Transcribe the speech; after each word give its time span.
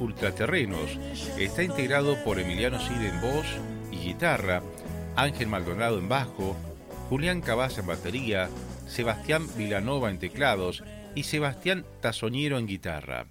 Ultraterrenos. 0.00 0.98
Está 1.38 1.62
integrado 1.62 2.16
por 2.24 2.38
Emiliano 2.38 2.78
Cid 2.78 3.04
en 3.04 3.20
voz 3.20 3.46
y 3.90 3.96
guitarra, 3.96 4.62
Ángel 5.16 5.46
Maldonado 5.46 5.98
en 5.98 6.08
bajo, 6.08 6.56
Julián 7.08 7.40
Cabaza 7.40 7.80
en 7.80 7.86
batería, 7.86 8.48
Sebastián 8.86 9.46
Vilanova 9.56 10.10
en 10.10 10.18
teclados 10.18 10.82
y 11.14 11.24
Sebastián 11.24 11.84
Tazoñero 12.00 12.58
en 12.58 12.66
guitarra. 12.66 13.26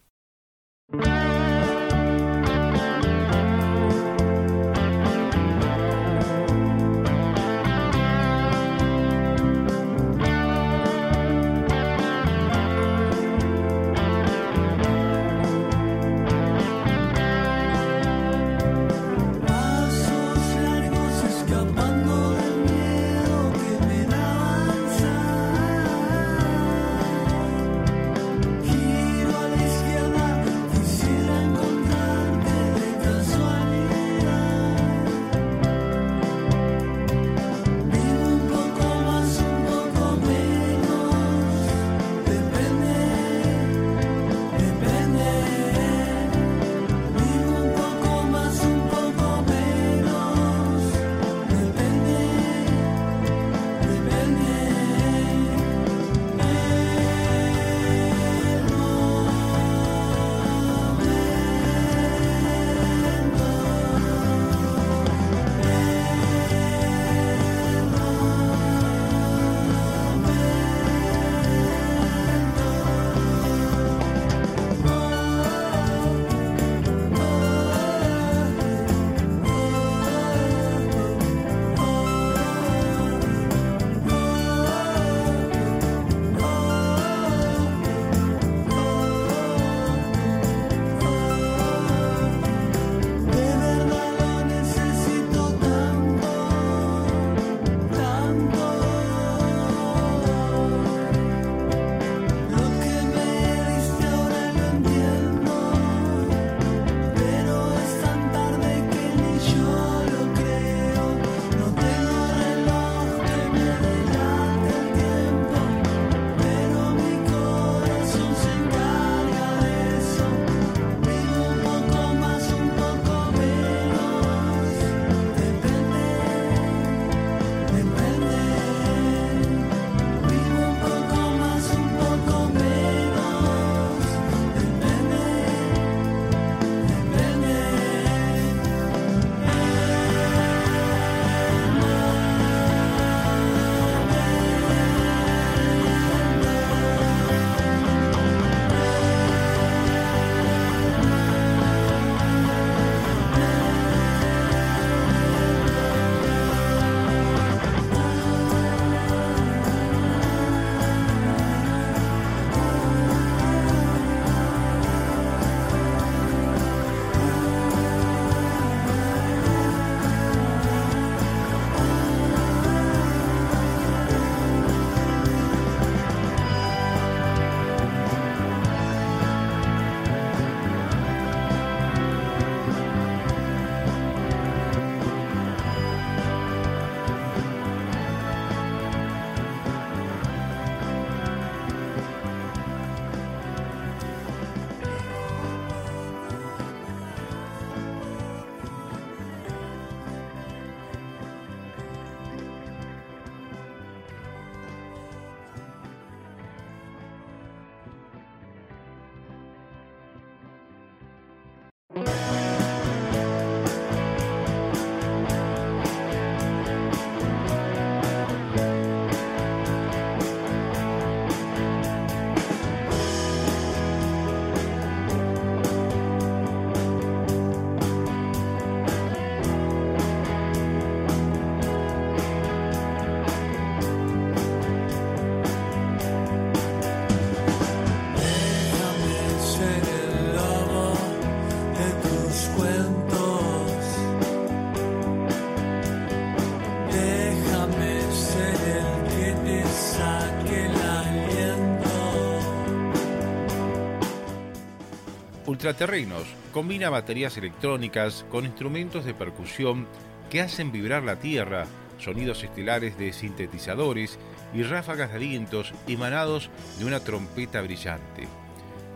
Ultraterrenos 255.61 256.23
combina 256.51 256.89
baterías 256.89 257.37
electrónicas 257.37 258.25
con 258.31 258.45
instrumentos 258.45 259.05
de 259.05 259.13
percusión 259.13 259.85
que 260.31 260.41
hacen 260.41 260.71
vibrar 260.71 261.03
la 261.03 261.17
tierra, 261.17 261.67
sonidos 261.99 262.43
estelares 262.43 262.97
de 262.97 263.13
sintetizadores 263.13 264.17
y 264.55 264.63
ráfagas 264.63 265.11
de 265.11 265.17
alientos 265.17 265.71
emanados 265.87 266.49
de 266.79 266.85
una 266.85 266.99
trompeta 266.99 267.61
brillante. 267.61 268.27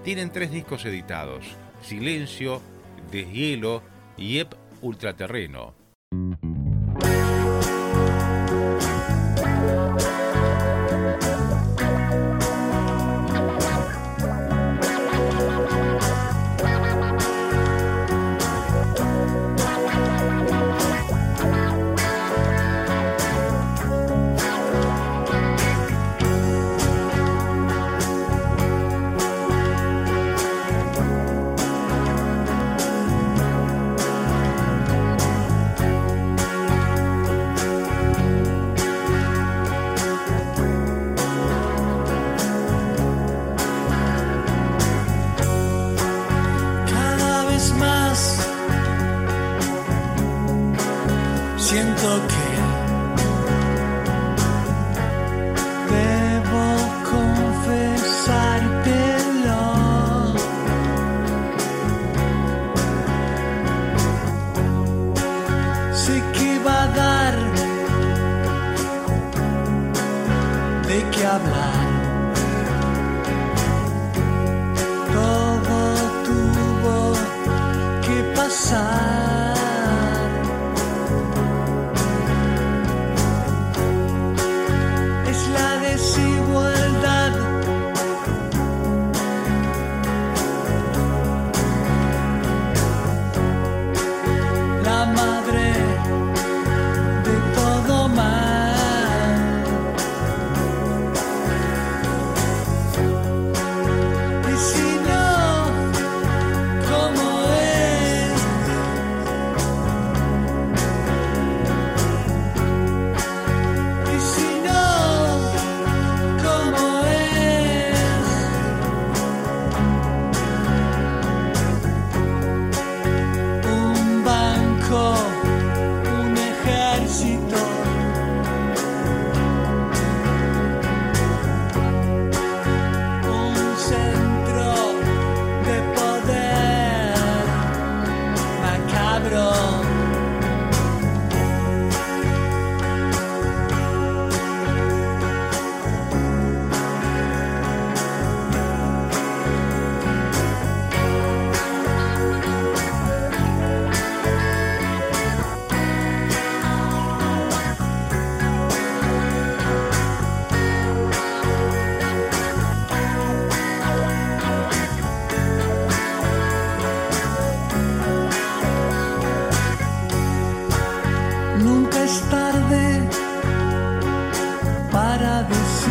Tienen 0.04 0.32
tres 0.32 0.50
discos 0.50 0.84
editados, 0.86 1.46
Silencio, 1.84 2.64
Deshielo 3.12 3.84
y 4.18 4.40
Ep 4.40 4.56
Ultraterreno. 4.82 5.85
siento 51.70 52.10
que 52.32 52.48
debo 55.96 56.66
confesártelo. 57.12 59.64
Sé 66.04 66.16
que 66.36 66.50
va 66.66 66.78
a 66.84 66.86
dar 67.04 67.36
de 70.90 71.00
qué 71.14 71.24
hablar. 71.36 71.86
Todo 75.18 75.78
tuvo 76.28 76.96
que 78.06 78.18
pasar. 78.36 79.15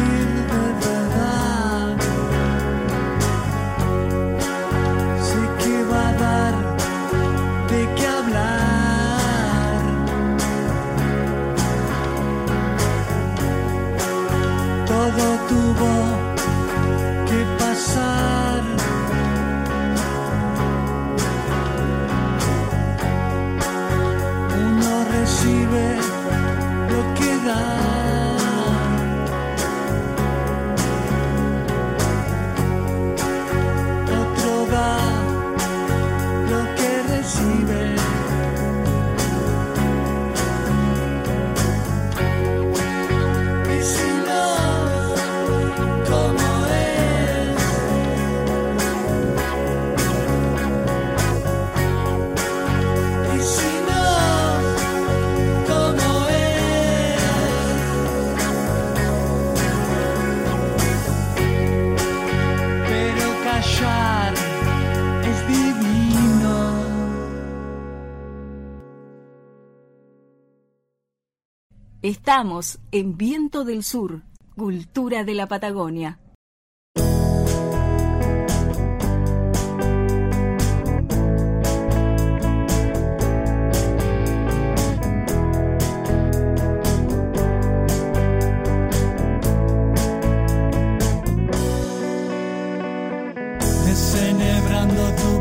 you 0.04 0.43
Estamos 72.26 72.78
en 72.90 73.18
Viento 73.18 73.64
del 73.64 73.84
Sur, 73.84 74.22
Cultura 74.56 75.24
de 75.24 75.34
la 75.34 75.46
Patagonia. 75.46 76.20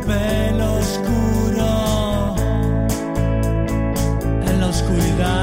Pelo 0.06 0.74
oscuro 0.80 2.36
en 4.46 4.60
la 4.60 4.68
oscuridad. 4.68 5.43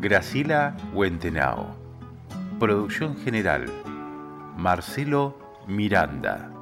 Gracila 0.00 0.76
Huentenao. 0.94 1.74
Producción 2.60 3.16
general, 3.16 3.64
Marcelo 4.56 5.36
Miranda. 5.66 6.57